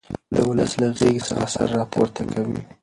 [0.33, 2.61] د ولس له غېږې څخه سر را پورته کوي.